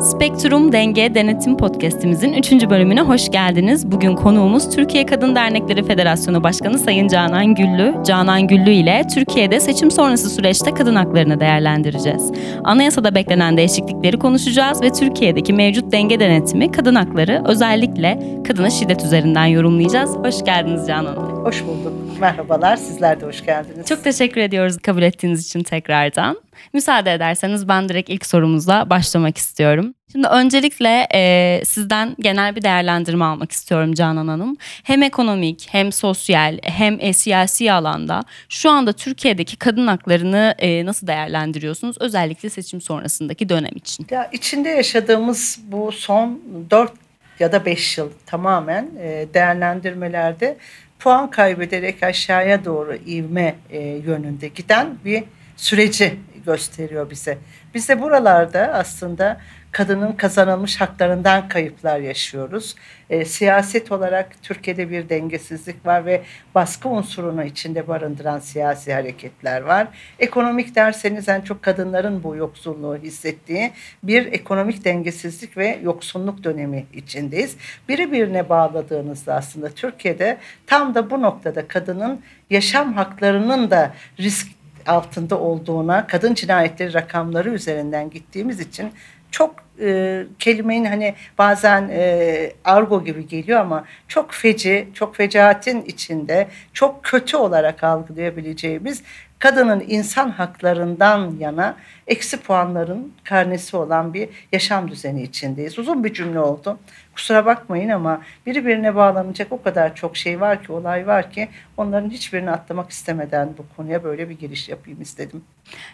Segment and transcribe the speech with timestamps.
[0.00, 2.52] Spektrum Denge Denetim Podcast'imizin 3.
[2.52, 3.92] bölümüne hoş geldiniz.
[3.92, 7.94] Bugün konuğumuz Türkiye Kadın Dernekleri Federasyonu Başkanı Sayın Canan Güllü.
[8.06, 12.32] Canan Güllü ile Türkiye'de seçim sonrası süreçte kadın haklarını değerlendireceğiz.
[12.64, 19.46] Anayasada beklenen değişiklikleri konuşacağız ve Türkiye'deki mevcut denge denetimi kadın hakları özellikle kadına şiddet üzerinden
[19.46, 20.16] yorumlayacağız.
[20.16, 21.44] Hoş geldiniz Canan Hanım.
[21.44, 21.92] Hoş bulduk.
[22.20, 22.76] Merhabalar.
[22.76, 23.86] Sizler de hoş geldiniz.
[23.86, 26.45] Çok teşekkür ediyoruz kabul ettiğiniz için tekrardan.
[26.72, 29.94] Müsaade ederseniz ben direkt ilk sorumuzla başlamak istiyorum.
[30.12, 34.56] Şimdi öncelikle e, sizden genel bir değerlendirme almak istiyorum Canan Hanım.
[34.60, 41.06] Hem ekonomik hem sosyal hem e, siyasi alanda şu anda Türkiye'deki kadın haklarını e, nasıl
[41.06, 41.96] değerlendiriyorsunuz?
[42.00, 44.06] Özellikle seçim sonrasındaki dönem için.
[44.10, 46.92] Ya içinde yaşadığımız bu son 4
[47.38, 50.56] ya da 5 yıl tamamen e, değerlendirmelerde
[50.98, 55.24] puan kaybederek aşağıya doğru ivme e, yönünde giden bir
[55.56, 56.16] süreci
[56.46, 57.38] gösteriyor bize.
[57.74, 59.40] Biz de buralarda aslında
[59.76, 62.74] kadının kazanılmış haklarından kayıplar yaşıyoruz.
[63.10, 66.22] E, siyaset olarak Türkiye'de bir dengesizlik var ve
[66.54, 69.88] baskı unsurunu içinde barındıran siyasi hareketler var.
[70.18, 73.72] Ekonomik derseniz en çok kadınların bu yoksulluğu hissettiği
[74.02, 77.56] bir ekonomik dengesizlik ve yoksunluk dönemi içindeyiz.
[77.88, 84.55] Biri birine bağladığınızda aslında Türkiye'de tam da bu noktada kadının yaşam haklarının da risk
[84.86, 88.92] altında olduğuna kadın cinayetleri rakamları üzerinden gittiğimiz için
[89.30, 96.48] çok e, kelimenin hani bazen e, argo gibi geliyor ama çok feci, çok fecaatin içinde
[96.72, 99.02] çok kötü olarak algılayabileceğimiz
[99.38, 101.76] kadının insan haklarından yana
[102.06, 105.78] eksi puanların karnesi olan bir yaşam düzeni içindeyiz.
[105.78, 106.78] Uzun bir cümle oldu.
[107.16, 112.10] Kusura bakmayın ama birbirine bağlanacak o kadar çok şey var ki, olay var ki onların
[112.10, 115.44] hiçbirini atlamak istemeden bu konuya böyle bir giriş yapayım istedim.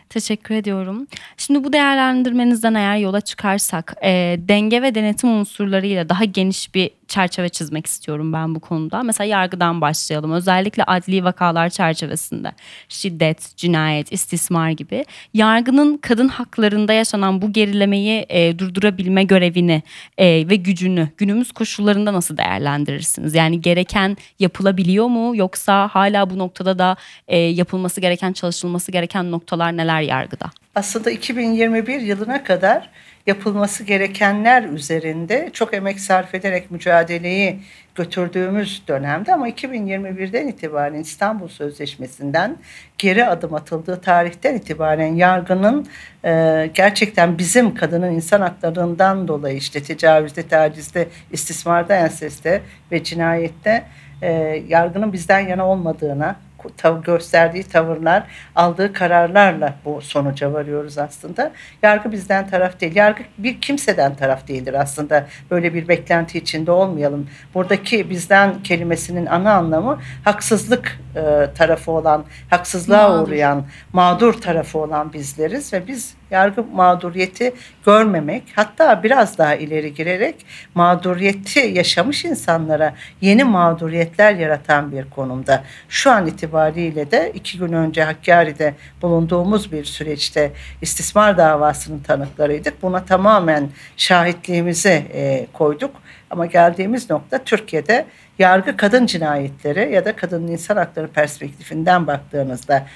[0.09, 1.07] Teşekkür ediyorum.
[1.37, 7.49] Şimdi bu değerlendirmenizden eğer yola çıkarsak e, denge ve denetim unsurlarıyla daha geniş bir çerçeve
[7.49, 9.03] çizmek istiyorum ben bu konuda.
[9.03, 10.33] Mesela yargıdan başlayalım.
[10.33, 12.53] Özellikle adli vakalar çerçevesinde
[12.89, 19.83] şiddet, cinayet, istismar gibi yargının kadın haklarında yaşanan bu gerilemeyi e, durdurabilme görevini
[20.19, 23.35] e, ve gücünü günümüz koşullarında nasıl değerlendirirsiniz?
[23.35, 26.97] Yani gereken yapılabiliyor mu yoksa hala bu noktada da
[27.29, 30.51] e, yapılması gereken, çalışılması gereken noktalar neler yargıda?
[30.75, 32.91] Aslında 2021 yılına kadar
[33.27, 37.59] yapılması gerekenler üzerinde çok emek sarf ederek mücadeleyi
[37.95, 42.57] götürdüğümüz dönemde ama 2021'den itibaren İstanbul Sözleşmesi'nden
[42.99, 45.87] geri adım atıldığı tarihten itibaren yargının
[46.25, 53.85] e, gerçekten bizim kadının insan haklarından dolayı işte tecavüzde, tacizde, istismarda, enseste ve cinayette
[54.23, 56.37] e, yargının bizden yana olmadığına
[56.77, 58.23] tav gösterdiği tavırlar,
[58.55, 61.53] aldığı kararlarla bu sonuca varıyoruz aslında.
[61.83, 62.97] Yargı bizden taraf değil.
[62.97, 65.27] Yargı bir kimseden taraf değildir aslında.
[65.51, 67.29] Böyle bir beklenti içinde olmayalım.
[67.55, 73.29] Buradaki bizden kelimesinin ana anlamı haksızlık e, tarafı olan, haksızlığa mağdur.
[73.29, 77.55] uğrayan, mağdur tarafı olan bizleriz ve biz yargı mağduriyeti
[77.87, 85.65] görmemek hatta biraz daha ileri girerek mağduriyeti yaşamış insanlara yeni mağduriyetler yaratan bir konumda.
[85.89, 92.83] Şu an itibariyle de iki gün önce Hakkari'de bulunduğumuz bir süreçte istismar davasının tanıklarıydık.
[92.83, 95.91] Buna tamamen şahitliğimizi e, koyduk.
[96.31, 98.07] Ama geldiğimiz nokta Türkiye'de
[98.39, 102.87] yargı kadın cinayetleri ya da kadının insan hakları perspektifinden baktığınızda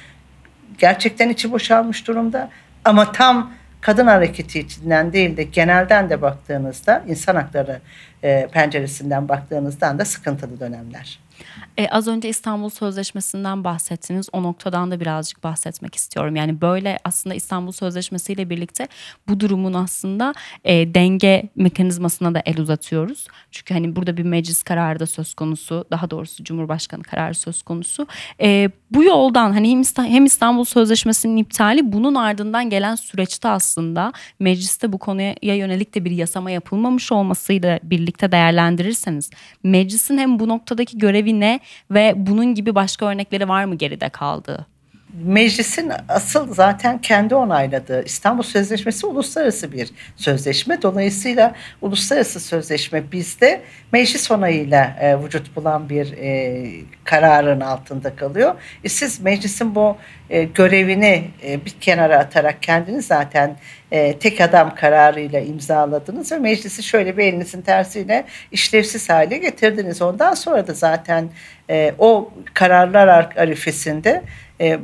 [0.79, 2.51] gerçekten içi boşalmış durumda
[2.87, 7.81] ama tam kadın hareketi içinden değil de genelden de baktığınızda insan hakları
[8.23, 11.19] e, penceresinden baktığınızdan da sıkıntılı dönemler.
[11.79, 14.29] E, az önce İstanbul Sözleşmesi'nden bahsettiniz.
[14.33, 16.37] O noktadan da birazcık bahsetmek istiyorum.
[16.37, 18.89] Yani böyle aslında İstanbul Sözleşmesi ile birlikte
[19.29, 23.27] bu durumun aslında e, denge mekanizmasına da el uzatıyoruz.
[23.51, 25.85] Çünkü hani burada bir meclis kararı da söz konusu.
[25.91, 28.07] Daha doğrusu Cumhurbaşkanı kararı söz konusu.
[28.41, 34.99] E, bu yoldan hani hem İstanbul Sözleşmesi'nin iptali bunun ardından gelen süreçte aslında mecliste bu
[34.99, 39.31] konuya yönelik de bir yasama yapılmamış olmasıyla birlikte değerlendirirseniz
[39.63, 44.67] meclisin hem bu noktadaki görevi ne ve bunun gibi başka örnekleri var mı geride kaldığı?
[45.15, 50.83] Meclisin asıl zaten kendi onayladığı İstanbul Sözleşmesi uluslararası bir sözleşme.
[50.83, 53.61] Dolayısıyla uluslararası sözleşme bizde
[53.93, 56.71] meclis onayıyla e, vücut bulan bir e,
[57.05, 58.55] kararın altında kalıyor.
[58.85, 59.97] E, siz meclisin bu
[60.31, 63.57] e, görevini e, bir kenara atarak kendiniz zaten
[63.93, 70.03] e, tek adam kararıyla imzaladınız ve meclisi şöyle bir elinizin tersiyle işlevsiz hale getirdiniz.
[70.03, 71.29] Ondan sonra da zaten
[71.71, 74.23] e, o kararlar arifesinde
[74.61, 74.79] e,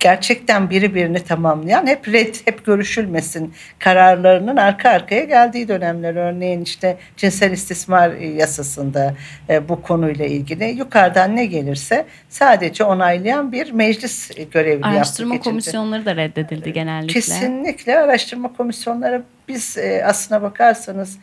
[0.00, 6.14] gerçekten biri birini tamamlayan hep red, hep görüşülmesin kararlarının arka arkaya geldiği dönemler.
[6.14, 9.14] Örneğin işte cinsel istismar yasasında
[9.48, 16.04] e, bu konuyla ilgili yukarıdan ne gelirse sadece onaylayan bir meclis görevli Araştırma yaptık komisyonları
[16.04, 17.12] da reddedildi genellikle.
[17.12, 21.20] Kesinlikle araştırma komisyonları biz e, aslına bakarsanız e,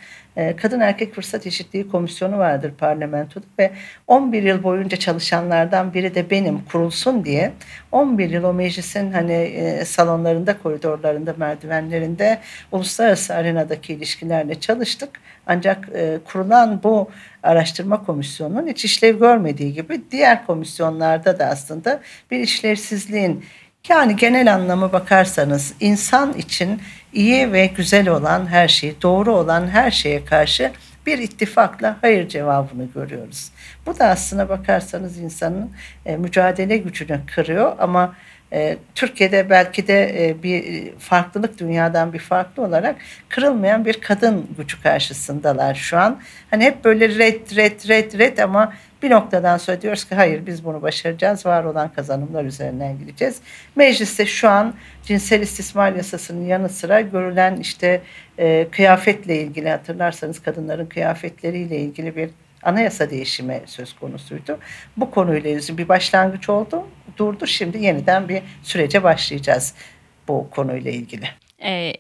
[0.58, 3.72] Kadın Erkek Fırsat Eşitliği Komisyonu vardır parlamentoda ve
[4.08, 7.52] 11 yıl boyunca çalışanlardan biri de benim kurulsun diye
[7.92, 12.40] 11 yıl o meclisin hani e, salonlarında, koridorlarında, merdivenlerinde
[12.72, 15.10] uluslararası arenadaki ilişkilerle çalıştık.
[15.48, 17.10] Ancak e, kurulan bu
[17.44, 22.02] araştırma komisyonunun hiç işlev görmediği gibi diğer komisyonlarda da aslında
[22.32, 23.46] bir işlevsizliğin
[23.90, 26.82] yani genel anlamı bakarsanız insan için
[27.14, 30.72] iyi ve güzel olan her şey, doğru olan her şeye karşı
[31.06, 33.52] bir ittifakla hayır cevabını görüyoruz.
[33.86, 35.72] Bu da aslına bakarsanız insanın
[36.06, 38.16] e, mücadele gücünü kırıyor ama
[38.54, 42.96] e, Türkiye'de belki de e, bir farklılık dünyadan bir farklı olarak
[43.30, 46.22] kırılmayan bir kadın gücü karşısındalar şu an.
[46.52, 50.66] Hani hep böyle red red red red ama bir noktadan sonra diyoruz ki hayır biz
[50.66, 51.46] bunu başaracağız.
[51.46, 53.42] Var olan kazanımlar üzerinden gideceğiz.
[53.76, 54.74] Mecliste şu an
[55.04, 58.02] cinsel istismar yasasının yanı sıra görülen işte
[58.38, 62.30] e, kıyafetle ilgili hatırlarsanız kadınların kıyafetleriyle ilgili bir
[62.64, 64.58] anayasa değişimi söz konusuydu.
[64.98, 67.48] Bu konuyla ilgili bir başlangıç oldu, durdu.
[67.48, 69.74] Şimdi yeniden bir sürece başlayacağız
[70.28, 71.30] bu konuyla ilgili.
[71.64, 71.94] E,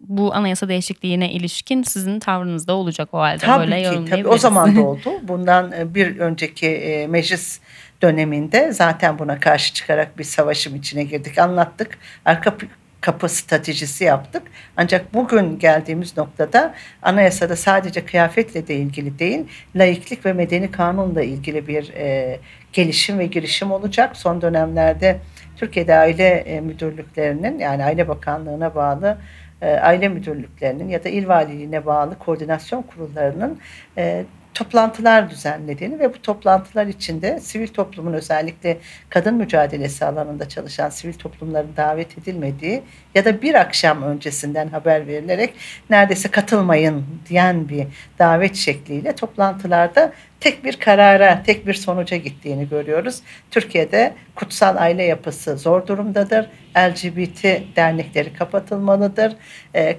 [0.00, 4.38] bu anayasa değişikliğine ilişkin sizin tavrınız da olacak o halde tabii böyle ki, tabii o
[4.38, 5.10] zaman da oldu.
[5.22, 7.60] Bundan e, bir önceki e, meclis
[8.02, 11.38] döneminde zaten buna karşı çıkarak bir savaşım içine girdik.
[11.38, 11.98] Anlattık.
[12.24, 12.56] Arka
[13.00, 14.42] kapı stratejisi yaptık.
[14.76, 19.40] Ancak bugün geldiğimiz noktada anayasada sadece kıyafetle de ilgili değil,
[19.76, 22.38] laiklik ve medeni kanunla ilgili bir e,
[22.72, 24.16] gelişim ve girişim olacak.
[24.16, 25.20] Son dönemlerde
[25.58, 29.18] Türkiye'de aile e, müdürlüklerinin yani Aile Bakanlığı'na bağlı
[29.62, 33.58] e, aile müdürlüklerinin ya da il valiliğine bağlı koordinasyon kurullarının
[33.96, 34.24] e,
[34.58, 38.78] toplantılar düzenlediğini ve bu toplantılar içinde sivil toplumun özellikle
[39.08, 42.82] kadın mücadelesi alanında çalışan sivil toplumların davet edilmediği
[43.14, 45.54] ya da bir akşam öncesinden haber verilerek
[45.90, 47.86] neredeyse katılmayın diyen bir
[48.18, 53.20] davet şekliyle toplantılarda tek bir karara, tek bir sonuca gittiğini görüyoruz.
[53.50, 56.50] Türkiye'de kutsal aile yapısı zor durumdadır.
[56.76, 57.44] LGBT
[57.76, 59.36] dernekleri kapatılmalıdır.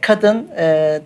[0.01, 0.47] Kadın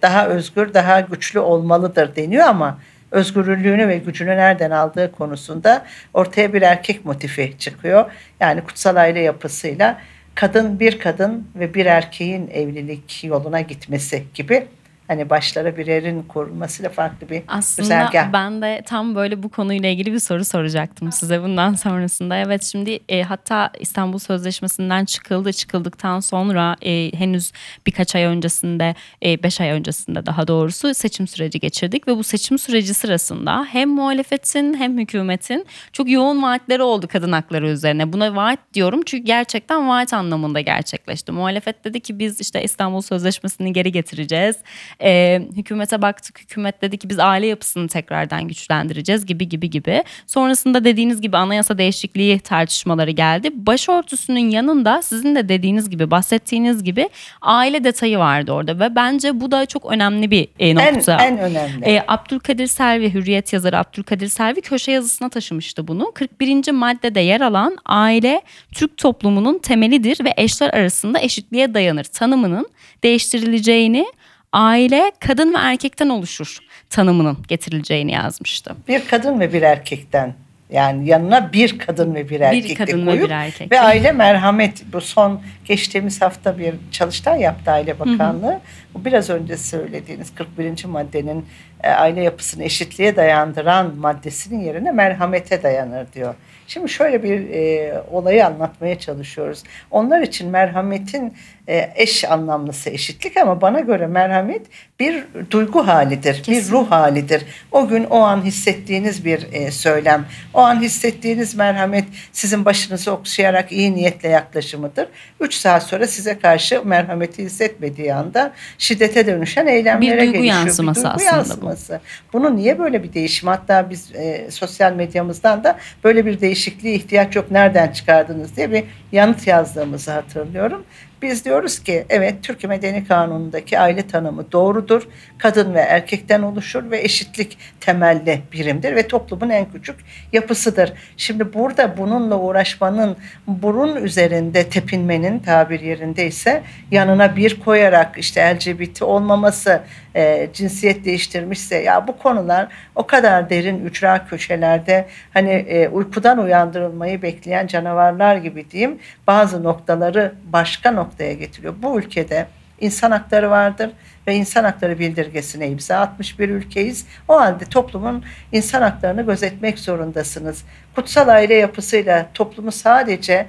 [0.01, 2.79] daha özgür, daha güçlü olmalıdır deniyor ama
[3.13, 8.11] özgürlüğünü ve gücünü nereden aldığı konusunda ortaya bir erkek motifi çıkıyor.
[8.39, 10.01] Yani kutsal aile yapısıyla
[10.35, 14.67] kadın bir kadın ve bir erkeğin evlilik yoluna gitmesi gibi
[15.13, 18.33] hani başlara bir erin korunmasıyla farklı bir Aslında güzergah.
[18.33, 22.35] ben de tam böyle bu konuyla ilgili bir soru soracaktım size bundan sonrasında.
[22.35, 25.53] Evet şimdi e, hatta İstanbul Sözleşmesi'nden çıkıldı.
[25.53, 27.51] Çıkıldıktan sonra e, henüz
[27.87, 28.95] birkaç ay öncesinde,
[29.25, 32.07] e, beş ay öncesinde daha doğrusu seçim süreci geçirdik.
[32.07, 37.69] Ve bu seçim süreci sırasında hem muhalefetin hem hükümetin çok yoğun vaatleri oldu kadın hakları
[37.69, 38.13] üzerine.
[38.13, 41.31] Buna vaat diyorum çünkü gerçekten vaat anlamında gerçekleşti.
[41.31, 44.55] Muhalefet dedi ki biz işte İstanbul Sözleşmesi'ni geri getireceğiz
[45.03, 46.39] e, hükümete baktık.
[46.39, 50.03] Hükümet dedi ki biz aile yapısını tekrardan güçlendireceğiz gibi gibi gibi.
[50.27, 53.49] Sonrasında dediğiniz gibi anayasa değişikliği tartışmaları geldi.
[53.53, 57.09] Başörtüsünün yanında sizin de dediğiniz gibi bahsettiğiniz gibi
[57.41, 61.17] aile detayı vardı orada ve bence bu da çok önemli bir e, nokta.
[61.25, 61.85] En, en önemli.
[61.85, 66.11] E, Abdülkadir Selvi, Hürriyet yazarı Abdülkadir Selvi köşe yazısına taşımıştı bunu.
[66.15, 66.71] 41.
[66.71, 72.67] maddede yer alan aile Türk toplumunun temelidir ve eşler arasında eşitliğe dayanır tanımının
[73.03, 74.05] değiştirileceğini
[74.53, 76.57] aile kadın ve erkekten oluşur
[76.89, 78.75] tanımının getirileceğini yazmıştı.
[78.87, 80.33] Bir kadın ve bir erkekten
[80.73, 83.71] yani yanına bir kadın ve bir erkek bir kadın koyup ve bir erkek.
[83.71, 88.47] ve aile merhamet bu son geçtiğimiz hafta bir çalıştay yaptı Aile Bakanlığı.
[88.47, 88.59] Hı hı.
[88.95, 90.85] Biraz önce söylediğiniz 41.
[90.85, 91.45] maddenin
[91.83, 96.35] e, aile yapısını eşitliğe dayandıran maddesinin yerine merhamete dayanır diyor.
[96.67, 99.63] Şimdi şöyle bir e, olayı anlatmaya çalışıyoruz.
[99.91, 101.33] Onlar için merhametin
[101.67, 104.61] e, eş anlamlısı eşitlik ama bana göre merhamet
[104.99, 106.67] bir duygu halidir, Kesinlikle.
[106.67, 107.45] bir ruh halidir.
[107.71, 113.71] O gün o an hissettiğiniz bir e, söylem, o an hissettiğiniz merhamet sizin başınızı okşayarak
[113.71, 115.07] iyi niyetle yaklaşımıdır.
[115.39, 120.55] Üç saat sonra size karşı merhameti hissetmediği anda şiddete dönüşen eylemlere bir duygu gelişiyor.
[120.55, 122.01] Yansıması bir duygu aslında yansıması.
[122.33, 122.39] Bu.
[122.39, 123.49] Bunu niye böyle bir değişim?
[123.49, 128.83] Hatta biz e, sosyal medyamızdan da böyle bir değişikliğe ihtiyaç yok nereden çıkardınız diye bir
[129.11, 130.83] yanıt yazdığımızı hatırlıyorum.
[131.23, 135.07] Biz diyoruz ki evet Türk Medeni Kanunu'ndaki aile tanımı doğrudur.
[135.37, 139.95] Kadın ve erkekten oluşur ve eşitlik temelli birimdir ve toplumun en küçük
[140.33, 140.93] yapısıdır.
[141.17, 149.81] Şimdi burada bununla uğraşmanın, burun üzerinde tepinmenin tabir yerindeyse yanına bir koyarak işte LGBT olmaması,
[150.15, 157.21] e, cinsiyet değiştirmişse ya bu konular o kadar derin ücra köşelerde hani e, uykudan uyandırılmayı
[157.21, 161.73] bekleyen canavarlar gibi diyeyim bazı noktaları başka noktaya getiriyor.
[161.81, 162.47] Bu ülkede
[162.81, 163.89] insan hakları vardır
[164.27, 167.05] ve insan hakları bildirgesine imza atmış bir ülkeyiz.
[167.27, 170.63] O halde toplumun insan haklarını gözetmek zorundasınız.
[170.95, 173.47] Kutsal aile yapısıyla toplumu sadece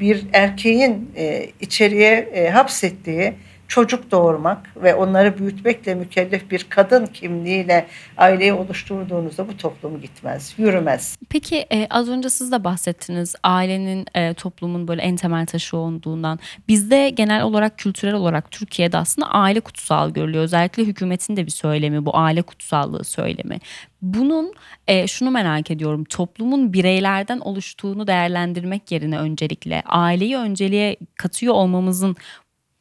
[0.00, 3.34] bir erkeğin e, içeriye e, hapsettiği
[3.68, 11.16] çocuk doğurmak ve onları büyütmekle mükellef bir kadın kimliğiyle aileyi oluşturduğunuzda bu toplum gitmez, yürümez.
[11.28, 16.38] Peki e, az önce siz de bahsettiniz ailenin e, toplumun böyle en temel taşı olduğundan.
[16.68, 20.44] Bizde genel olarak kültürel olarak Türkiye'de aslında aile kutsal görülüyor.
[20.44, 23.58] Özellikle hükümetin de bir söylemi bu aile kutsallığı söylemi.
[24.02, 24.52] Bunun
[24.86, 32.16] e, şunu merak ediyorum toplumun bireylerden oluştuğunu değerlendirmek yerine öncelikle aileyi önceliğe katıyor olmamızın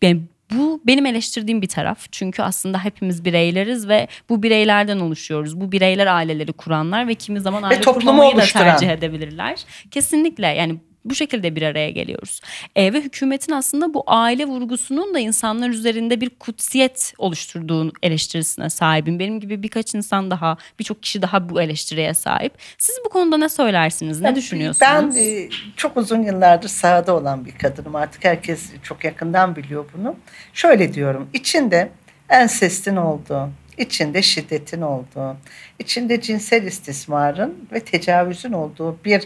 [0.01, 0.21] yani
[0.51, 2.05] bu benim eleştirdiğim bir taraf.
[2.11, 5.61] Çünkü aslında hepimiz bireyleriz ve bu bireylerden oluşuyoruz.
[5.61, 9.65] Bu bireyler aileleri kuranlar ve kimi zaman aile toplumu kurmamayı da tercih edebilirler.
[9.91, 12.41] Kesinlikle yani bu şekilde bir araya geliyoruz.
[12.75, 19.19] E, ve hükümetin aslında bu aile vurgusunun da insanlar üzerinde bir kutsiyet oluşturduğu eleştirisine sahibim.
[19.19, 22.53] Benim gibi birkaç insan daha, birçok kişi daha bu eleştiriye sahip.
[22.77, 24.21] Siz bu konuda ne söylersiniz?
[24.21, 24.91] Ne düşünüyorsunuz?
[24.91, 27.95] Ben e, çok uzun yıllardır sahada olan bir kadınım.
[27.95, 30.15] Artık herkes çok yakından biliyor bunu.
[30.53, 31.29] Şöyle diyorum.
[31.33, 31.89] içinde
[32.29, 35.38] ensestin olduğu, içinde şiddetin olduğu,
[35.79, 39.24] içinde cinsel istismarın ve tecavüzün olduğu bir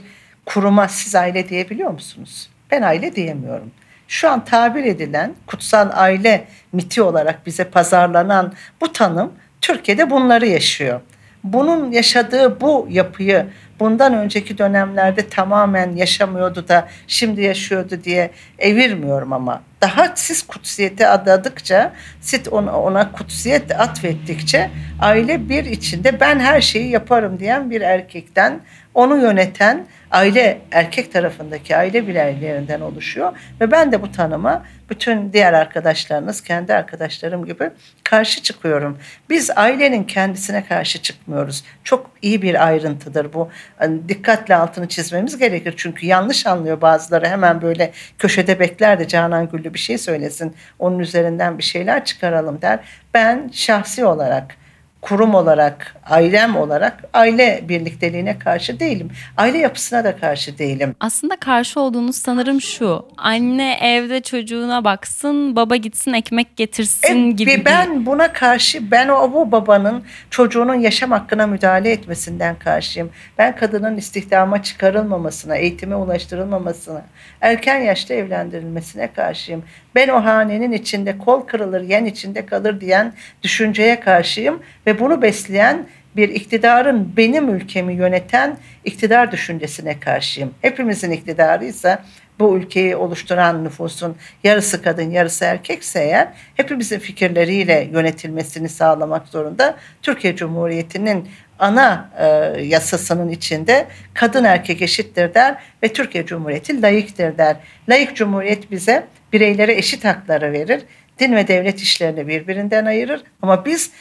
[0.53, 2.49] kuruma siz aile diyebiliyor musunuz?
[2.71, 3.71] Ben aile diyemiyorum.
[4.07, 11.01] Şu an tabir edilen kutsal aile miti olarak bize pazarlanan bu tanım Türkiye'de bunları yaşıyor.
[11.43, 13.45] Bunun yaşadığı bu yapıyı
[13.79, 21.93] bundan önceki dönemlerde tamamen yaşamıyordu da şimdi yaşıyordu diye evirmiyorum ama daha siz kutsiyete adadıkça,
[22.21, 24.69] siz ona, ona kutsiyet atfettikçe
[25.01, 28.59] aile bir içinde ben her şeyi yaparım diyen bir erkekten
[28.93, 35.53] onu yöneten aile erkek tarafındaki aile bireylerinden oluşuyor ve ben de bu tanıma bütün diğer
[35.53, 37.69] arkadaşlarınız kendi arkadaşlarım gibi
[38.03, 38.97] karşı çıkıyorum.
[39.29, 41.63] Biz ailenin kendisine karşı çıkmıyoruz.
[41.83, 43.49] Çok iyi bir ayrıntıdır bu.
[43.77, 49.49] Hani dikkatle altını çizmemiz gerekir çünkü yanlış anlıyor bazıları hemen böyle köşede bekler de Canan
[49.49, 52.79] Güllü bir şey söylesin onun üzerinden bir şeyler çıkaralım der.
[53.13, 54.58] Ben şahsi olarak
[55.01, 59.09] kurum olarak, ailem olarak aile birlikteliğine karşı değilim.
[59.37, 60.95] Aile yapısına da karşı değilim.
[60.99, 63.05] Aslında karşı olduğunuz sanırım şu.
[63.17, 67.61] Anne evde çocuğuna baksın, baba gitsin ekmek getirsin E, gibi.
[67.65, 73.09] ben buna karşı, ben o bu babanın çocuğunun yaşam hakkına müdahale etmesinden karşıyım.
[73.37, 77.01] Ben kadının istihdama çıkarılmamasına, eğitime ulaştırılmamasına,
[77.41, 79.63] erken yaşta evlendirilmesine karşıyım.
[79.95, 85.85] Ben o hanenin içinde kol kırılır, yen içinde kalır diyen düşünceye karşıyım ve bunu besleyen
[86.15, 90.53] bir iktidarın benim ülkemi yöneten iktidar düşüncesine karşıyım.
[90.61, 92.03] Hepimizin iktidarıysa
[92.39, 99.75] bu ülkeyi oluşturan nüfusun yarısı kadın yarısı erkekse eğer hepimizin fikirleriyle yönetilmesini sağlamak zorunda.
[100.01, 101.27] Türkiye Cumhuriyeti'nin
[101.59, 102.25] ana e,
[102.61, 107.55] yasasının içinde kadın erkek eşittir der ve Türkiye Cumhuriyeti layıktır der.
[107.89, 110.81] Layık Cumhuriyet bize bireylere eşit hakları verir.
[111.19, 113.91] Din ve devlet işlerini birbirinden ayırır ama biz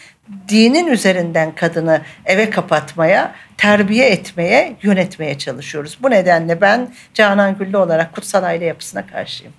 [0.48, 5.98] dinin üzerinden kadını eve kapatmaya, terbiye etmeye, yönetmeye çalışıyoruz.
[6.02, 9.52] Bu nedenle ben Canan Güllü olarak kutsal aile yapısına karşıyım.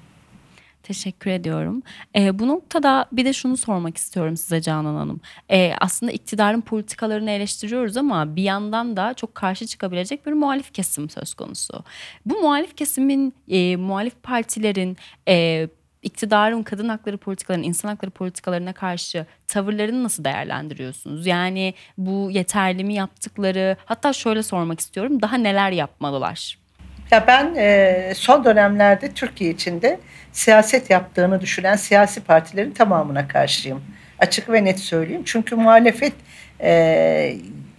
[0.90, 1.82] Teşekkür ediyorum.
[2.16, 5.22] Ee, bu noktada bir de şunu sormak istiyorum size Canan Hanım.
[5.52, 11.10] Ee, aslında iktidarın politikalarını eleştiriyoruz ama bir yandan da çok karşı çıkabilecek bir muhalif kesim
[11.10, 11.84] söz konusu.
[12.26, 15.68] Bu muhalif kesimin, e, muhalif partilerin, e,
[16.04, 21.28] iktidarın kadın hakları politikalarının, insan hakları politikalarına karşı tavırlarını nasıl değerlendiriyorsunuz?
[21.28, 23.78] Yani bu yeterli mi yaptıkları?
[23.86, 25.22] Hatta şöyle sormak istiyorum.
[25.22, 26.69] Daha neler yapmalılar?
[27.12, 30.00] Ya ben e, son dönemlerde Türkiye içinde
[30.32, 33.82] siyaset yaptığını düşünen siyasi partilerin tamamına karşıyım.
[34.20, 35.22] Açık ve net söyleyeyim.
[35.26, 36.14] Çünkü muhalefet
[36.62, 37.36] e,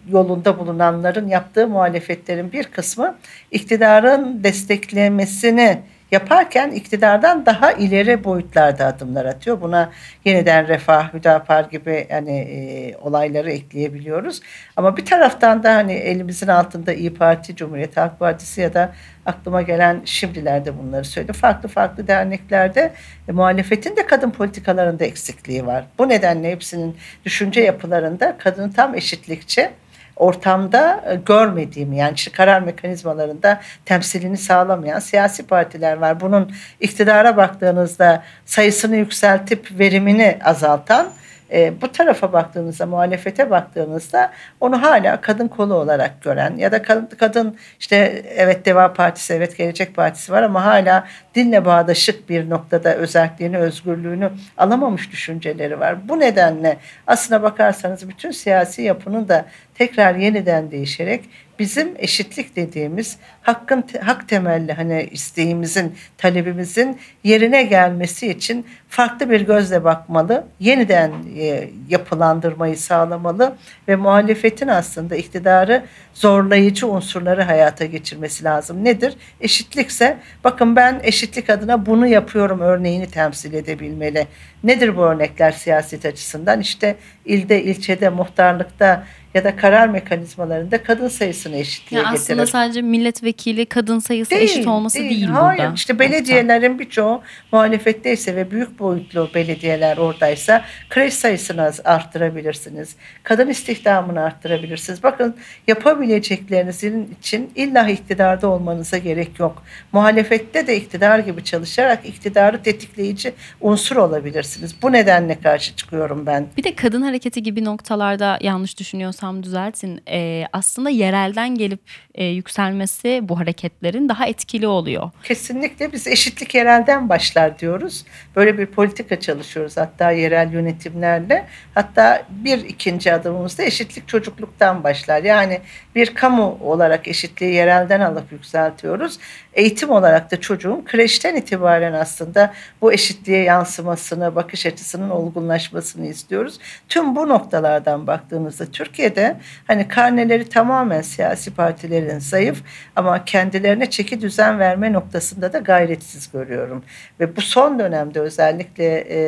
[0.08, 3.16] yolunda bulunanların yaptığı muhalefetlerin bir kısmı
[3.50, 5.78] iktidarın desteklemesini
[6.12, 9.60] yaparken iktidardan daha ileri boyutlarda adımlar atıyor.
[9.60, 9.90] Buna
[10.24, 14.40] yeniden Refah, Hüdapar gibi hani e, olayları ekleyebiliyoruz.
[14.76, 18.92] Ama bir taraftan da hani elimizin altında İyi Parti, Cumhuriyet Halk Partisi ya da
[19.26, 21.32] aklıma gelen şimdilerde bunları söyledi.
[21.32, 22.92] Farklı farklı derneklerde
[23.28, 25.84] e, muhalefetin de kadın politikalarında eksikliği var.
[25.98, 29.70] Bu nedenle hepsinin düşünce yapılarında kadını tam eşitlikçi
[30.20, 36.20] ortamda e, görmediğim yani karar mekanizmalarında temsilini sağlamayan siyasi partiler var.
[36.20, 41.10] Bunun iktidara baktığınızda sayısını yükseltip verimini azaltan
[41.52, 47.08] e, bu tarafa baktığınızda, muhalefete baktığınızda onu hala kadın kolu olarak gören ya da kadın,
[47.18, 52.94] kadın işte evet Deva Partisi, evet Gelecek Partisi var ama hala dinle bağdaşık bir noktada
[52.94, 56.08] özelliğini, özgürlüğünü alamamış düşünceleri var.
[56.08, 59.44] Bu nedenle aslına bakarsanız bütün siyasi yapının da
[59.80, 61.20] tekrar yeniden değişerek
[61.58, 69.84] bizim eşitlik dediğimiz hakkın hak temelli hani isteğimizin, talebimizin yerine gelmesi için farklı bir gözle
[69.84, 73.56] bakmalı, yeniden e, yapılandırmayı sağlamalı
[73.88, 75.84] ve muhalefetin aslında iktidarı
[76.14, 78.84] zorlayıcı unsurları hayata geçirmesi lazım.
[78.84, 79.16] Nedir?
[79.40, 84.26] Eşitlikse bakın ben eşitlik adına bunu yapıyorum örneğini temsil edebilmeli.
[84.64, 86.60] Nedir bu örnekler siyaset açısından?
[86.60, 92.22] İşte ilde, ilçede, muhtarlıkta ya da karar mekanizmalarında kadın sayısını eşitliğe ya getirir.
[92.22, 95.58] Aslında sadece milletvekili kadın sayısı değil, eşit olması değil, değil Hayır.
[95.58, 95.74] burada.
[95.74, 97.22] İşte belediyelerin birçoğu
[97.52, 102.96] muhalefetteyse ve büyük boyutlu belediyeler oradaysa kreş sayısını arttırabilirsiniz.
[103.22, 105.02] Kadın istihdamını arttırabilirsiniz.
[105.02, 109.62] Bakın yapabileceklerinizin için illa iktidarda olmanıza gerek yok.
[109.92, 114.82] Muhalefette de iktidar gibi çalışarak iktidarı tetikleyici unsur olabilirsiniz.
[114.82, 116.46] Bu nedenle karşı çıkıyorum ben.
[116.56, 118.78] Bir de kadın hareketi gibi noktalarda yanlış
[119.20, 120.02] düşünüyorsam düzeltin.
[120.08, 121.80] Ee, aslında yerelden gelip
[122.14, 125.10] e, yükselmesi bu hareketlerin daha etkili oluyor.
[125.24, 128.04] Kesinlikle biz eşitlik yerelden başlar diyoruz.
[128.36, 131.46] Böyle bir politika çalışıyoruz hatta yerel yönetimlerle.
[131.74, 135.22] Hatta bir ikinci adımımızda eşitlik çocukluktan başlar.
[135.22, 135.60] Yani
[135.94, 139.18] bir kamu olarak eşitliği yerelden alıp yükseltiyoruz.
[139.54, 146.58] Eğitim olarak da çocuğun kreşten itibaren aslında bu eşitliğe yansımasını, bakış açısının olgunlaşmasını istiyoruz.
[146.88, 152.62] Tüm bu noktalardan baktığınızda Türkiye'de hani karneleri tamamen siyasi partilerin zayıf
[152.96, 156.84] ama kendilerine çeki düzen verme noktasında da gayretsiz görüyorum.
[157.20, 159.18] Ve bu son dönemde özellikle e,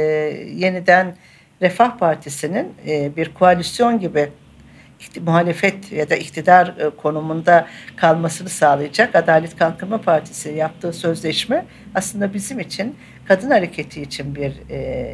[0.55, 1.17] yeniden
[1.63, 4.31] Refah Partisi'nin e, bir koalisyon gibi
[5.21, 12.61] muhalefet ya da iktidar e, konumunda kalmasını sağlayacak Adalet Kalkınma Partisi yaptığı sözleşme aslında bizim
[12.61, 12.97] için
[13.29, 15.13] kadın hareketi için bir e,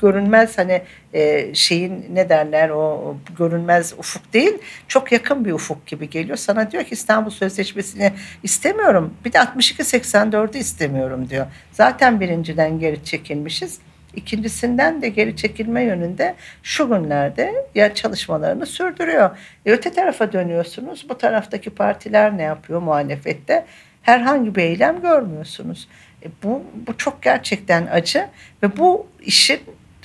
[0.00, 6.10] görünmez hani e, şeyin ne derler o görünmez ufuk değil çok yakın bir ufuk gibi
[6.10, 6.36] geliyor.
[6.36, 11.46] Sana diyor ki İstanbul Sözleşmesi'ni istemiyorum bir de 62-84'ü istemiyorum diyor.
[11.72, 13.78] Zaten birinciden geri çekilmişiz.
[14.16, 19.38] İkincisinden de geri çekilme yönünde şu günlerde ya çalışmalarını sürdürüyor.
[19.66, 21.06] E öte tarafa dönüyorsunuz.
[21.08, 23.64] Bu taraftaki partiler ne yapıyor muhalefette?
[24.02, 25.88] Herhangi bir eylem görmüyorsunuz.
[26.22, 28.26] E bu, bu çok gerçekten acı
[28.62, 29.60] ve bu işin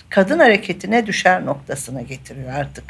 [0.10, 2.84] kadın hareketine düşer noktasına getiriyor artık.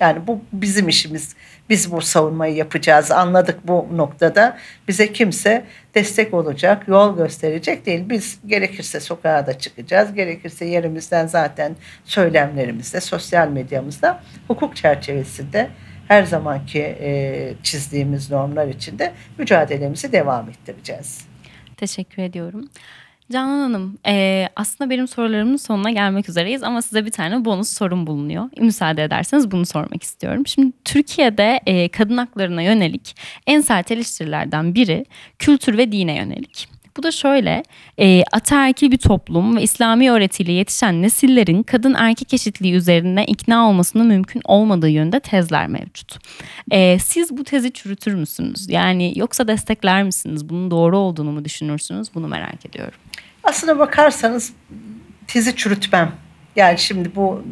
[0.00, 1.36] Yani bu bizim işimiz.
[1.70, 3.10] Biz bu savunmayı yapacağız.
[3.10, 4.58] Anladık bu noktada.
[4.88, 8.04] Bize kimse destek olacak, yol gösterecek değil.
[8.10, 10.14] Biz gerekirse sokağa da çıkacağız.
[10.14, 15.68] Gerekirse yerimizden zaten söylemlerimizde, sosyal medyamızda, hukuk çerçevesinde
[16.08, 21.26] her zamanki e, çizdiğimiz normlar içinde mücadelemizi devam ettireceğiz.
[21.76, 22.68] Teşekkür ediyorum.
[23.32, 28.06] Canan Hanım, e, aslında benim sorularımın sonuna gelmek üzereyiz ama size bir tane bonus sorum
[28.06, 28.48] bulunuyor.
[28.60, 30.46] Müsaade ederseniz bunu sormak istiyorum.
[30.46, 35.04] Şimdi Türkiye'de e, kadın haklarına yönelik en sert eleştirilerden biri
[35.38, 36.68] kültür ve dine yönelik.
[36.96, 37.62] Bu da şöyle,
[37.98, 44.06] e, ataerkil bir toplum ve İslami öğretiyle yetişen nesillerin kadın erkek eşitliği üzerine ikna olmasının
[44.06, 46.18] mümkün olmadığı yönde tezler mevcut.
[46.70, 48.70] E, siz bu tezi çürütür müsünüz?
[48.70, 50.48] Yani yoksa destekler misiniz?
[50.48, 52.14] Bunun doğru olduğunu mu düşünürsünüz?
[52.14, 52.98] Bunu merak ediyorum.
[53.48, 54.52] Aslına bakarsanız
[55.26, 56.12] tezi çürütmem.
[56.56, 57.42] Yani şimdi bu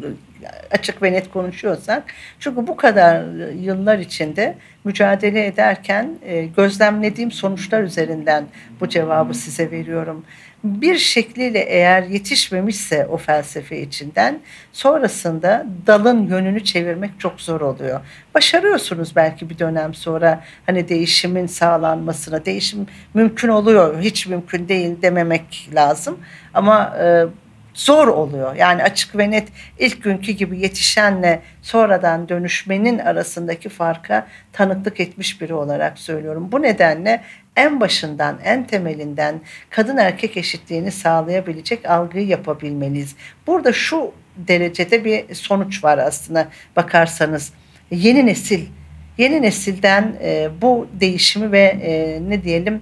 [0.71, 2.03] açık ve net konuşuyorsak.
[2.39, 8.45] Çünkü bu kadar yıllar içinde mücadele ederken e, gözlemlediğim sonuçlar üzerinden
[8.79, 10.25] bu cevabı size veriyorum.
[10.67, 14.39] Bir şekliyle eğer yetişmemişse o felsefe içinden
[14.71, 17.99] sonrasında dalın yönünü çevirmek çok zor oluyor.
[18.35, 22.45] Başarıyorsunuz belki bir dönem sonra hani değişimin sağlanmasına.
[22.45, 26.19] Değişim mümkün oluyor, hiç mümkün değil dememek lazım.
[26.53, 27.25] Ama e,
[27.77, 28.55] zor oluyor.
[28.55, 29.47] Yani açık ve net
[29.79, 36.51] ilk günkü gibi yetişenle sonradan dönüşmenin arasındaki farka tanıklık etmiş biri olarak söylüyorum.
[36.51, 37.23] Bu nedenle
[37.55, 43.15] en başından, en temelinden kadın erkek eşitliğini sağlayabilecek algıyı yapabilmeliyiz.
[43.47, 47.53] Burada şu derecede bir sonuç var aslında bakarsanız.
[47.91, 48.65] Yeni nesil,
[49.17, 52.81] yeni nesilden e, bu değişimi ve e, ne diyelim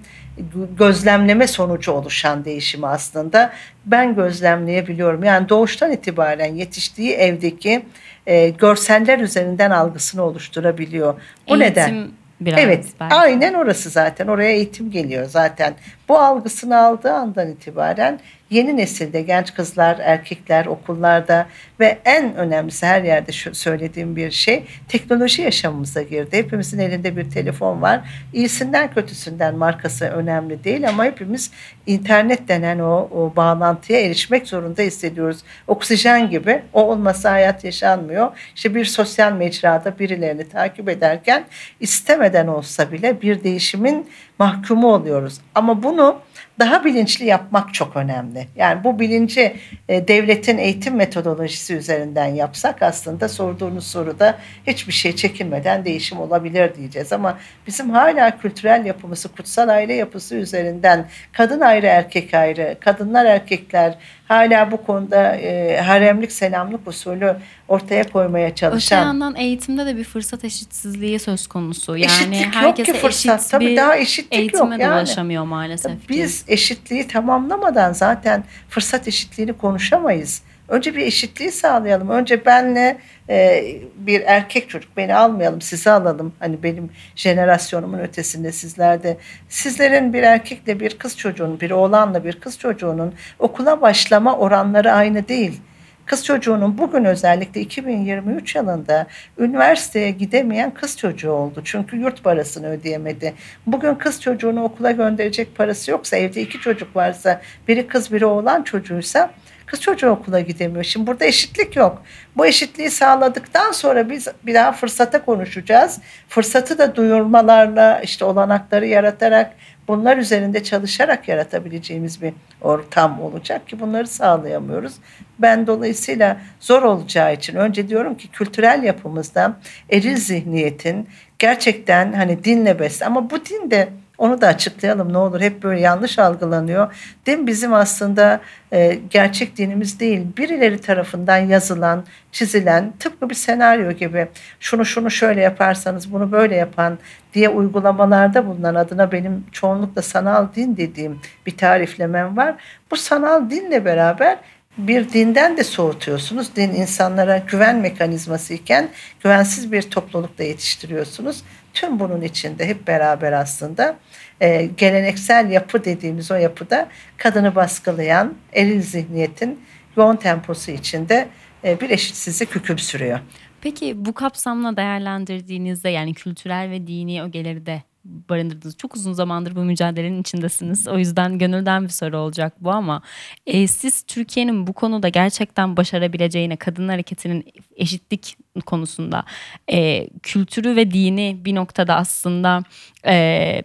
[0.77, 3.53] gözlemleme sonucu oluşan değişimi aslında
[3.85, 5.23] ben gözlemleyebiliyorum.
[5.23, 7.83] Yani doğuştan itibaren yetiştiği evdeki
[8.27, 11.13] e, görseller üzerinden algısını oluşturabiliyor.
[11.49, 12.07] Bu Eğitim neden?
[12.41, 13.15] biraz evet, belki.
[13.15, 14.27] aynen orası zaten.
[14.27, 15.73] Oraya eğitim geliyor zaten.
[16.09, 21.47] Bu algısını aldığı andan itibaren yeni nesilde genç kızlar, erkekler okullarda
[21.79, 26.37] ve en önemlisi her yerde şu söylediğim bir şey teknoloji yaşamımıza girdi.
[26.37, 28.09] Hepimizin elinde bir telefon var.
[28.33, 31.51] İyisinden kötüsünden markası önemli değil ama hepimiz
[31.87, 35.39] internet denen o, o bağlantıya erişmek zorunda hissediyoruz.
[35.67, 38.37] Oksijen gibi o olmasa hayat yaşanmıyor.
[38.55, 41.45] İşte bir sosyal mecrada birilerini takip ederken
[41.79, 45.41] istemeden olsa bile bir değişimin mahkumu oluyoruz.
[45.55, 46.19] Ama bunu
[46.59, 48.47] daha bilinçli yapmak çok önemli.
[48.55, 49.55] Yani bu bilinci
[49.89, 57.13] e, devletin eğitim metodolojisi üzerinden yapsak aslında sorduğunuz soruda hiçbir şey çekinmeden değişim olabilir diyeceğiz.
[57.13, 63.97] Ama bizim hala kültürel yapımızı, kutsal aile yapısı üzerinden kadın ayrı erkek ayrı, kadınlar erkekler
[64.27, 67.35] hala bu konuda e, haremlik selamlık usulü
[67.67, 71.97] ortaya koymaya Öte çalışan yandan eğitimde de bir fırsat eşitsizliği söz konusu.
[71.97, 73.39] Yani Eşitlik yok ki fırsat.
[73.39, 74.93] eşit Tabii daha eşitlik eğitime yok yani.
[74.93, 76.09] ulaşamıyor maalesef ki.
[76.09, 80.41] Biz eşitliği tamamlamadan zaten fırsat eşitliğini konuşamayız.
[80.69, 82.09] Önce bir eşitliği sağlayalım.
[82.09, 82.97] Önce benle
[83.29, 86.33] e, bir erkek çocuk beni almayalım, sizi alalım.
[86.39, 89.17] Hani benim jenerasyonumun ötesinde sizlerde.
[89.49, 95.27] Sizlerin bir erkekle bir kız çocuğunun, bir oğlanla bir kız çocuğunun okula başlama oranları aynı
[95.27, 95.61] değil.
[96.05, 101.61] Kız çocuğunun bugün özellikle 2023 yılında üniversiteye gidemeyen kız çocuğu oldu.
[101.63, 103.33] Çünkü yurt parasını ödeyemedi.
[103.67, 108.63] Bugün kız çocuğunu okula gönderecek parası yoksa evde iki çocuk varsa biri kız biri oğlan
[108.63, 109.31] çocuğuysa
[109.65, 110.83] kız çocuğu okula gidemiyor.
[110.83, 112.03] Şimdi burada eşitlik yok.
[112.37, 115.99] Bu eşitliği sağladıktan sonra biz bir daha fırsata konuşacağız.
[116.27, 119.53] Fırsatı da duyurmalarla işte olanakları yaratarak
[119.87, 124.93] bunlar üzerinde çalışarak yaratabileceğimiz bir ortam olacak ki bunları sağlayamıyoruz.
[125.39, 129.57] Ben dolayısıyla zor olacağı için önce diyorum ki kültürel yapımızda
[129.89, 135.41] eril zihniyetin gerçekten hani dinle besle ama bu din de onu da açıklayalım ne olur
[135.41, 136.95] hep böyle yanlış algılanıyor.
[137.25, 138.41] Din bizim aslında
[138.73, 140.21] e, gerçek dinimiz değil.
[140.37, 144.27] Birileri tarafından yazılan, çizilen tıpkı bir senaryo gibi
[144.59, 146.99] şunu şunu şöyle yaparsanız bunu böyle yapan
[147.33, 152.55] diye uygulamalarda bulunan adına benim çoğunlukla sanal din dediğim bir tariflemem var.
[152.91, 154.37] Bu sanal dinle beraber
[154.77, 156.55] bir dinden de soğutuyorsunuz.
[156.55, 158.89] Din insanlara güven mekanizması iken
[159.23, 161.43] güvensiz bir toplulukta yetiştiriyorsunuz.
[161.75, 163.95] Tüm bunun içinde hep beraber aslında
[164.41, 169.59] e, geleneksel yapı dediğimiz o yapıda kadını baskılayan eril zihniyetin
[169.97, 171.27] yoğun temposu içinde
[171.63, 173.19] e, bir eşitsizlik hüküm sürüyor.
[173.61, 178.77] Peki bu kapsamla değerlendirdiğinizde yani kültürel ve dini ögeleri de barındırdınız.
[178.77, 180.87] Çok uzun zamandır bu mücadelenin içindesiniz.
[180.87, 183.01] O yüzden gönülden bir soru olacak bu ama
[183.47, 189.23] e, siz Türkiye'nin bu konuda gerçekten başarabileceğine, kadın hareketinin eşitlik konusunda
[189.71, 192.63] e, kültürü ve dini bir noktada aslında
[193.07, 193.61] e,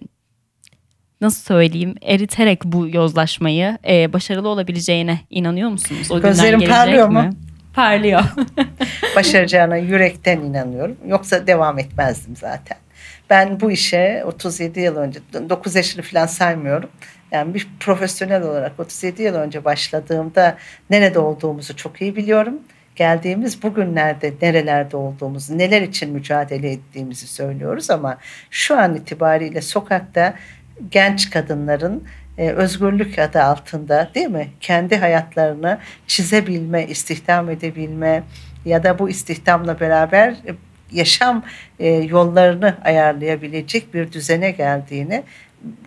[1.21, 6.11] nasıl söyleyeyim eriterek bu yozlaşmayı e, başarılı olabileceğine inanıyor musunuz?
[6.11, 7.15] O Gözlerim parlıyor mi?
[7.15, 7.31] mu?
[7.75, 8.23] Parlıyor.
[9.17, 10.97] başaracağına yürekten inanıyorum.
[11.07, 12.79] Yoksa devam etmezdim zaten.
[13.31, 16.91] Ben bu işe 37 yıl önce, 9 yaşını falan saymıyorum.
[17.33, 20.57] Yani bir profesyonel olarak 37 yıl önce başladığımda
[20.91, 22.61] nerede olduğumuzu çok iyi biliyorum.
[22.97, 28.19] Geldiğimiz bugünlerde nerelerde olduğumuzu, neler için mücadele ettiğimizi söylüyoruz ama
[28.51, 30.35] şu an itibariyle sokakta
[30.91, 32.05] genç kadınların
[32.39, 34.49] e, özgürlük adı altında değil mi?
[34.61, 38.23] Kendi hayatlarını çizebilme, istihdam edebilme
[38.65, 40.37] ya da bu istihdamla beraber
[40.93, 41.45] yaşam
[41.79, 45.23] e, yollarını ayarlayabilecek bir düzene geldiğini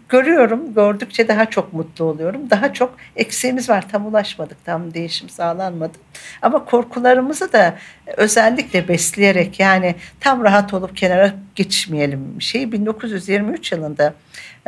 [0.09, 0.73] görüyorum.
[0.73, 2.49] Gördükçe daha çok mutlu oluyorum.
[2.49, 3.89] Daha çok eksiğimiz var.
[3.91, 4.65] Tam ulaşmadık.
[4.65, 5.97] Tam değişim sağlanmadı.
[6.41, 7.75] Ama korkularımızı da
[8.17, 12.41] özellikle besleyerek yani tam rahat olup kenara geçmeyelim.
[12.41, 14.13] Şey 1923 yılında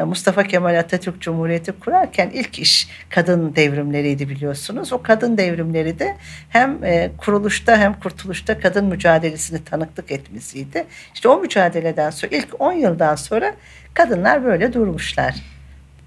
[0.03, 4.93] Mustafa Kemal Atatürk Cumhuriyeti kurarken ilk iş kadın devrimleriydi biliyorsunuz.
[4.93, 6.15] O kadın devrimleri de
[6.49, 10.85] hem e, kuruluşta hem kurtuluşta kadın mücadelesini tanıklık etmesiydi.
[11.13, 13.53] İşte o mücadeleden sonra ilk 10 yıldan sonra
[13.93, 15.35] kadınlar böyle durmuşlar.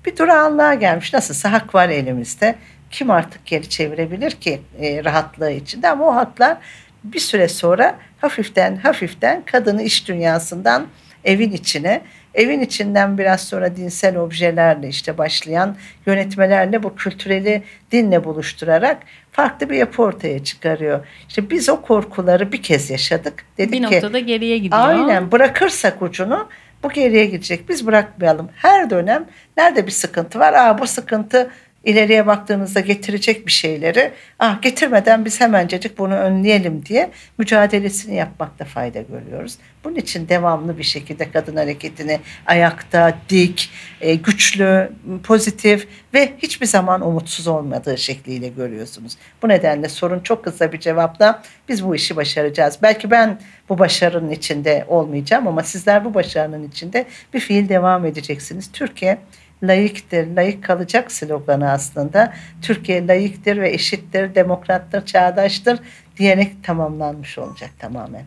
[0.06, 1.12] Bir durağanlığa gelmiş.
[1.12, 2.54] Nasılsa hak var elimizde.
[2.90, 6.56] kim artık geri çevirebilir ki e, rahatlığı içinde ama o haklar
[7.04, 10.86] bir süre sonra hafiften hafiften kadını iş dünyasından
[11.24, 12.02] evin içine
[12.38, 18.98] evin içinden biraz sonra dinsel objelerle işte başlayan yönetmelerle bu kültüreli dinle buluşturarak
[19.32, 21.06] farklı bir yapı ortaya çıkarıyor.
[21.28, 23.44] İşte biz o korkuları bir kez yaşadık.
[23.58, 24.88] Dedik bir ki, noktada geriye gidiyor.
[24.88, 26.48] Aynen bırakırsak ucunu
[26.82, 27.68] bu geriye gidecek.
[27.68, 28.50] Biz bırakmayalım.
[28.56, 29.24] Her dönem
[29.56, 30.52] nerede bir sıkıntı var?
[30.52, 31.50] Aa bu sıkıntı
[31.84, 39.00] ileriye baktığınızda getirecek bir şeyleri ah getirmeden biz hemencecik bunu önleyelim diye mücadelesini yapmakta fayda
[39.00, 39.58] görüyoruz.
[39.84, 44.92] Bunun için devamlı bir şekilde kadın hareketini ayakta, dik, e, güçlü,
[45.24, 49.16] pozitif ve hiçbir zaman umutsuz olmadığı şekliyle görüyorsunuz.
[49.42, 52.78] Bu nedenle sorun çok kısa bir cevapla biz bu işi başaracağız.
[52.82, 58.72] Belki ben bu başarının içinde olmayacağım ama sizler bu başarının içinde bir fiil devam edeceksiniz.
[58.72, 59.18] Türkiye
[59.62, 62.32] layıktır, layık kalacak sloganı aslında.
[62.62, 65.78] Türkiye layıktır ve eşittir, demokrattır, çağdaştır
[66.16, 68.24] diyerek tamamlanmış olacak tamamen.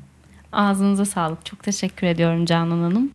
[0.52, 1.46] Ağzınıza sağlık.
[1.46, 3.12] Çok teşekkür ediyorum Canan Hanım.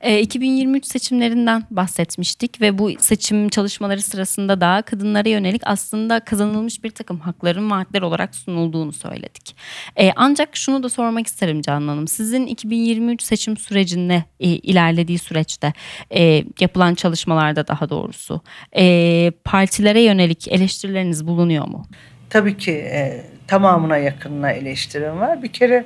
[0.00, 6.90] E, 2023 seçimlerinden bahsetmiştik ve bu seçim çalışmaları sırasında da kadınlara yönelik aslında kazanılmış bir
[6.90, 9.56] takım hakların vaatler olarak sunulduğunu söyledik.
[9.96, 12.08] E, ancak şunu da sormak isterim Canan Hanım.
[12.08, 15.72] Sizin 2023 seçim sürecinde e, ilerlediği süreçte
[16.14, 18.40] e, yapılan çalışmalarda daha doğrusu
[18.76, 21.86] e, partilere yönelik eleştirileriniz bulunuyor mu?
[22.30, 25.42] Tabii ki e, tamamına yakınına eleştirim var.
[25.42, 25.84] Bir kere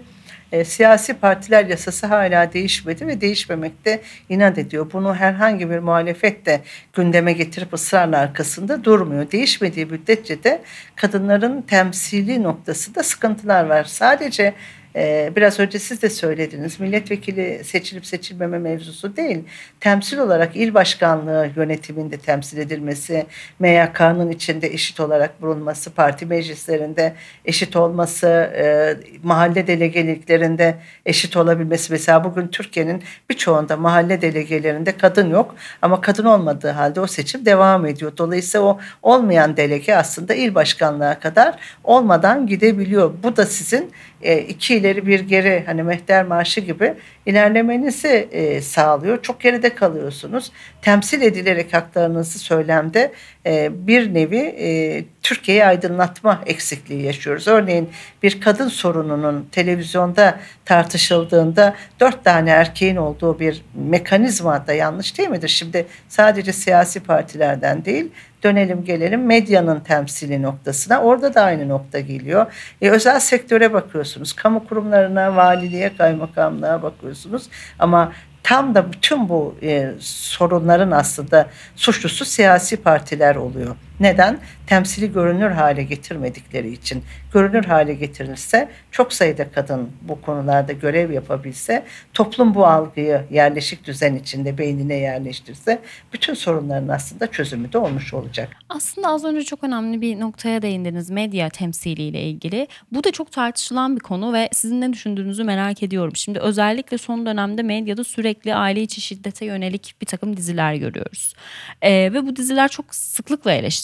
[0.54, 4.86] e, siyasi partiler yasası hala değişmedi ve değişmemekte inat ediyor.
[4.92, 6.60] Bunu herhangi bir muhalefet de
[6.92, 9.30] gündeme getirip ısrarla arkasında durmuyor.
[9.30, 10.62] Değişmediği müddetçe de
[10.96, 13.84] kadınların temsili noktasında sıkıntılar var.
[13.84, 14.54] Sadece
[14.96, 16.80] ee, biraz önce siz de söylediniz.
[16.80, 19.44] Milletvekili seçilip seçilmeme mevzusu değil.
[19.80, 23.26] Temsil olarak il başkanlığı yönetiminde temsil edilmesi,
[23.58, 28.26] MYK'nın içinde eşit olarak bulunması, parti meclislerinde eşit olması,
[28.56, 30.74] e, mahalle delegeliklerinde
[31.06, 31.92] eşit olabilmesi.
[31.92, 37.86] Mesela bugün Türkiye'nin birçoğunda mahalle delegelerinde kadın yok ama kadın olmadığı halde o seçim devam
[37.86, 38.12] ediyor.
[38.18, 43.12] Dolayısıyla o olmayan delege aslında il başkanlığa kadar olmadan gidebiliyor.
[43.22, 43.90] Bu da sizin
[44.32, 46.94] iki ileri bir geri hani mehter marşı gibi
[47.26, 49.22] ilerlemenizi e, sağlıyor.
[49.22, 50.52] Çok geride kalıyorsunuz.
[50.82, 53.12] Temsil edilerek haklarınızı söylemde
[53.46, 57.48] e, bir nevi e, Türkiye'yi aydınlatma eksikliği yaşıyoruz.
[57.48, 57.90] Örneğin
[58.22, 65.48] bir kadın sorununun televizyonda tartışıldığında dört tane erkeğin olduğu bir mekanizma da yanlış değil midir?
[65.48, 68.10] Şimdi sadece siyasi partilerden değil
[68.44, 71.00] dönelim gelelim medyanın temsili noktasına.
[71.00, 72.46] Orada da aynı nokta geliyor.
[72.82, 74.32] E, özel sektöre bakıyorsunuz.
[74.32, 77.48] Kamu kurumlarına, valiliğe, kaymakamlığa bakıyorsunuz.
[77.78, 83.76] Ama tam da bütün bu e, sorunların aslında suçlusu siyasi partiler oluyor.
[84.00, 84.38] Neden?
[84.66, 87.04] Temsili görünür hale getirmedikleri için.
[87.32, 94.14] Görünür hale getirilse çok sayıda kadın bu konularda görev yapabilse toplum bu algıyı yerleşik düzen
[94.14, 95.78] içinde beynine yerleştirse
[96.12, 98.48] bütün sorunların aslında çözümü de olmuş olacak.
[98.68, 102.68] Aslında az önce çok önemli bir noktaya değindiniz medya temsiliyle ilgili.
[102.92, 106.16] Bu da çok tartışılan bir konu ve sizin ne düşündüğünüzü merak ediyorum.
[106.16, 111.34] Şimdi özellikle son dönemde medyada sürekli aile içi şiddete yönelik bir takım diziler görüyoruz.
[111.82, 113.83] Ee, ve bu diziler çok sıklıkla eleştiriliyor,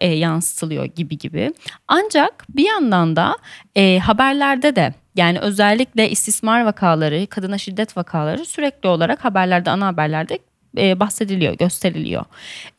[0.00, 1.52] e, yansıtılıyor gibi gibi.
[1.88, 3.36] Ancak bir yandan da
[3.76, 10.38] e, haberlerde de yani özellikle istismar vakaları, kadına şiddet vakaları sürekli olarak haberlerde, ana haberlerde
[10.78, 12.24] e, bahsediliyor, gösteriliyor.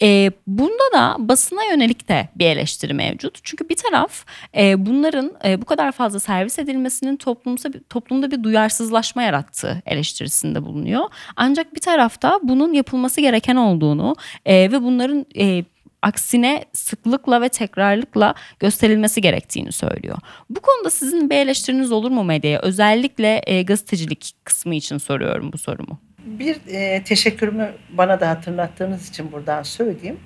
[0.01, 3.39] E, bunda da basına yönelik de bir eleştiri mevcut.
[3.43, 4.25] Çünkü bir taraf
[4.57, 11.03] e, bunların e, bu kadar fazla servis edilmesinin toplumsa, toplumda bir duyarsızlaşma yarattığı eleştirisinde bulunuyor.
[11.35, 15.65] Ancak bir tarafta bunun yapılması gereken olduğunu e, ve bunların e,
[16.05, 20.17] aksine sıklıkla ve tekrarlıkla gösterilmesi gerektiğini söylüyor.
[20.49, 22.59] Bu konuda sizin bir eleştiriniz olur mu medyaya?
[22.59, 25.99] Özellikle e, gazetecilik kısmı için soruyorum bu sorumu.
[26.25, 30.19] Bir e, teşekkürümü bana da hatırlattığınız için buradan söyleyeyim.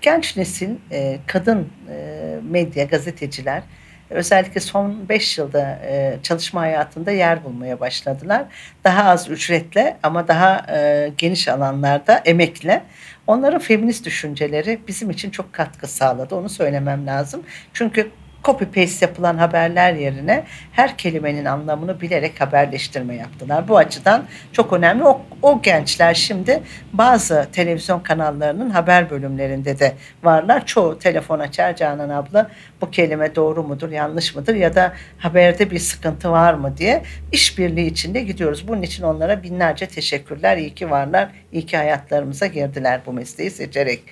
[0.00, 3.62] Genç nesil e, kadın e, medya gazeteciler
[4.10, 8.44] özellikle son 5 yılda e, çalışma hayatında yer bulmaya başladılar.
[8.84, 12.82] Daha az ücretle ama daha e, geniş alanlarda emekle.
[13.26, 16.34] Onların feminist düşünceleri bizim için çok katkı sağladı.
[16.34, 17.42] Onu söylemem lazım.
[17.72, 18.10] Çünkü
[18.46, 23.68] copy paste yapılan haberler yerine her kelimenin anlamını bilerek haberleştirme yaptılar.
[23.68, 25.04] Bu açıdan çok önemli.
[25.04, 30.66] O, o gençler şimdi bazı televizyon kanallarının haber bölümlerinde de varlar.
[30.66, 35.78] Çoğu telefon açar Canan abla bu kelime doğru mudur yanlış mıdır ya da haberde bir
[35.78, 38.68] sıkıntı var mı diye işbirliği içinde gidiyoruz.
[38.68, 40.56] Bunun için onlara binlerce teşekkürler.
[40.56, 41.28] İyi ki varlar.
[41.52, 44.02] İyi ki hayatlarımıza girdiler bu mesleği seçerek.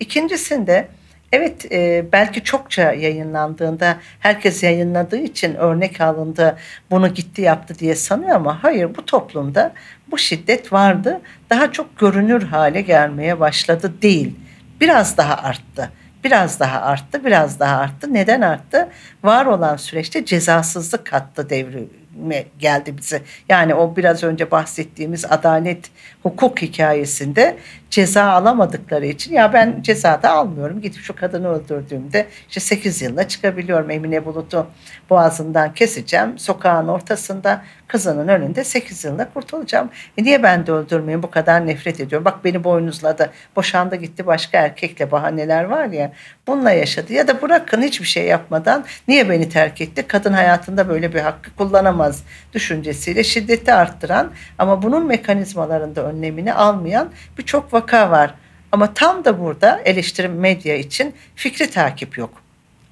[0.00, 0.88] İkincisinde
[1.36, 6.56] Evet e, belki çokça yayınlandığında herkes yayınladığı için örnek alındı
[6.90, 9.72] bunu gitti yaptı diye sanıyor ama hayır bu toplumda
[10.10, 11.20] bu şiddet vardı.
[11.50, 14.36] Daha çok görünür hale gelmeye başladı değil.
[14.80, 15.90] Biraz daha arttı
[16.24, 18.14] biraz daha arttı biraz daha arttı.
[18.14, 18.88] Neden arttı?
[19.24, 23.22] Var olan süreçte cezasızlık kattı devrime geldi bize.
[23.48, 25.90] Yani o biraz önce bahsettiğimiz adalet
[26.22, 27.56] hukuk hikayesinde
[27.94, 30.80] ceza alamadıkları için ya ben ceza da almıyorum.
[30.80, 33.90] Gidip şu kadını öldürdüğümde işte 8 yılla çıkabiliyorum.
[33.90, 34.66] Emine Bulut'u
[35.10, 36.38] boğazından keseceğim.
[36.38, 39.90] Sokağın ortasında kızının önünde 8 yılla kurtulacağım.
[40.18, 42.24] E niye ben de öldürmeyeyim bu kadar nefret ediyorum.
[42.24, 43.30] Bak beni boynuzladı.
[43.56, 46.12] Boşandı gitti başka erkekle bahaneler var ya.
[46.46, 47.12] Bununla yaşadı.
[47.12, 50.04] Ya da bırakın hiçbir şey yapmadan niye beni terk etti?
[50.08, 57.72] Kadın hayatında böyle bir hakkı kullanamaz düşüncesiyle şiddeti arttıran ama bunun mekanizmalarında önlemini almayan birçok
[57.84, 58.34] vaka var.
[58.72, 62.42] Ama tam da burada eleştirim medya için fikri takip yok.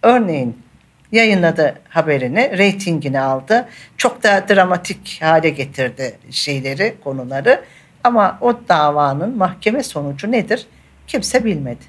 [0.02, 0.58] Örneğin
[1.12, 3.68] yayınladı haberini, reytingini aldı.
[3.96, 7.64] Çok da dramatik hale getirdi şeyleri, konuları.
[8.04, 10.66] Ama o davanın mahkeme sonucu nedir?
[11.06, 11.84] Kimse bilmedi.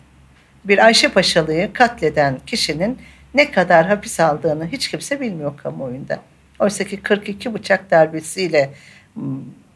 [0.65, 2.97] Bir Ayşe Paşalı'yı katleden kişinin
[3.33, 6.19] ne kadar hapis aldığını hiç kimse bilmiyor kamuoyunda.
[6.59, 8.73] Oysa ki 42 bıçak darbesiyle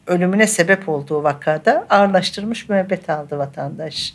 [0.08, 4.14] ölümüne sebep olduğu vakada ağırlaştırmış müebbet aldı vatandaş.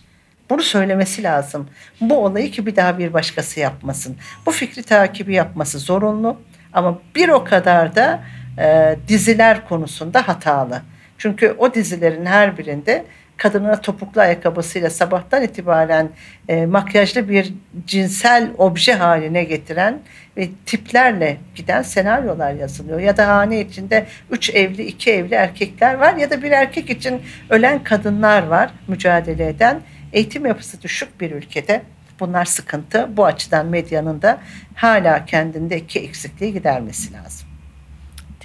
[0.49, 1.69] Bunu söylemesi lazım.
[2.01, 4.17] Bu olayı ki bir daha bir başkası yapmasın.
[4.45, 6.37] Bu fikri takibi yapması zorunlu
[6.73, 8.23] ama bir o kadar da
[8.59, 10.81] e, diziler konusunda hatalı.
[11.17, 13.05] Çünkü o dizilerin her birinde
[13.37, 16.09] kadına topuklu ayakkabısıyla sabahtan itibaren
[16.47, 17.53] e, makyajlı bir
[17.85, 19.99] cinsel obje haline getiren
[20.37, 22.99] ve tiplerle giden senaryolar yazılıyor.
[22.99, 27.21] Ya da hane içinde üç evli, iki evli erkekler var ya da bir erkek için
[27.49, 29.81] ölen kadınlar var mücadele eden.
[30.13, 31.81] Eğitim yapısı düşük bir ülkede
[32.19, 33.17] bunlar sıkıntı.
[33.17, 34.37] Bu açıdan medyanın da
[34.75, 37.52] hala kendindeki eksikliği gidermesi lazım.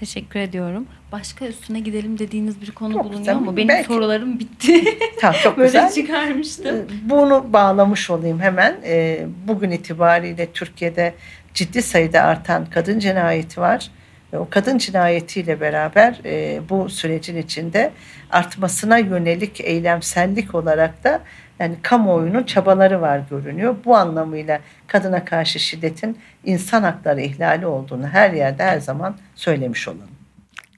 [0.01, 0.87] Teşekkür ediyorum.
[1.13, 3.45] Başka üstüne gidelim dediğiniz bir konu Yok, bulunuyor tamam.
[3.45, 3.57] mu?
[3.57, 4.85] Benim Belki- sorularım bitti.
[5.21, 5.93] Tamam çok Böyle güzel.
[5.93, 6.77] çıkarmıştım.
[6.77, 8.77] Ee, Bunu bağlamış olayım hemen.
[8.85, 11.15] Ee, Bugün itibariyle Türkiye'de
[11.55, 13.91] ciddi sayıda artan kadın cinayeti var.
[14.33, 17.91] O kadın cinayetiyle beraber e, bu sürecin içinde
[18.31, 21.21] artmasına yönelik eylemsellik olarak da
[21.59, 23.77] yani kamuoyunun çabaları var görünüyor.
[23.85, 30.09] Bu anlamıyla kadına karşı şiddetin insan hakları ihlali olduğunu her yerde her zaman söylemiş olalım.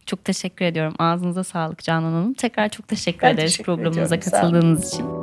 [0.07, 0.95] Çok teşekkür ediyorum.
[0.99, 2.35] Ağzınıza sağlık Canan Hanım.
[2.35, 4.40] Tekrar çok teşekkür Ben ederiz teşekkür programımıza ediyorum.
[4.40, 5.19] Katıldığınız için.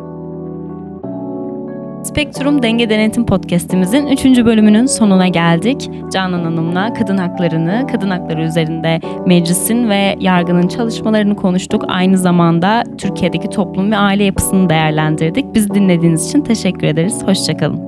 [2.08, 4.26] Spektrum Denge Denetim Podcast'imizin 3.
[4.26, 5.89] bölümünün sonuna geldik.
[6.12, 11.86] Canan Hanım'la kadın haklarını, kadın hakları üzerinde meclisin ve yargının çalışmalarını konuştuk.
[11.88, 15.56] Aynı zamanda Türkiye'deki toplum ve aile yapısını değerlendirdik.
[15.56, 17.24] Bizi dinlediğiniz için teşekkür ederiz.
[17.26, 17.87] Hoşçakalın.